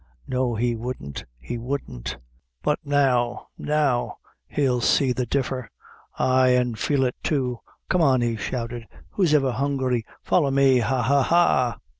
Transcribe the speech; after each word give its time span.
No, 0.27 0.55
he 0.55 0.75
wouldn't 0.75 1.25
he 1.39 1.59
wouldn't 1.59 2.17
but 2.63 2.79
now 2.83 3.49
now 3.55 4.17
he'll 4.47 4.81
see 4.81 5.11
the 5.13 5.27
differ 5.27 5.69
ay, 6.17 6.55
an' 6.57 6.73
feel 6.73 7.03
it 7.05 7.13
too. 7.21 7.59
Come 7.87 8.01
on," 8.01 8.21
he 8.21 8.35
shouted, 8.35 8.87
"who 9.11 9.27
ever's 9.27 9.57
hungry, 9.57 10.03
folly 10.23 10.49
me! 10.49 10.79
ha, 10.79 11.03
ha, 11.03 11.21
ha!" 11.21 11.79